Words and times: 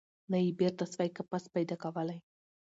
نه 0.31 0.37
یې 0.43 0.49
بیرته 0.59 0.83
سوای 0.93 1.09
قفس 1.17 1.43
پیدا 1.55 1.75
کولای 1.83 2.19